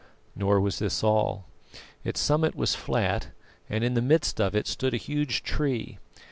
Nor 0.35 0.59
was 0.59 0.79
this 0.79 1.03
all. 1.03 1.45
Its 2.03 2.19
summit 2.19 2.55
was 2.55 2.73
flat, 2.73 3.27
and 3.69 3.83
in 3.83 3.93
the 3.93 4.01
midst 4.01 4.41
of 4.41 4.55
it 4.55 4.65
stood 4.65 4.95
a 4.95 4.97
huge 4.97 5.43
tree. 5.43 5.99